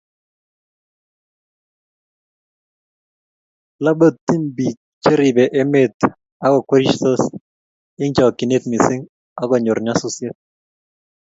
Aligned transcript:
lobptyini 3.83 4.51
biik 4.57 4.77
cheribe 5.03 5.43
emet 5.61 5.95
ago 6.45 6.59
kwerisho 6.67 7.11
eng 8.01 8.13
chokchinet 8.17 8.63
missing 8.71 9.03
ago 9.41 9.55
nyoor 9.63 9.79
nyasusiet 9.85 10.37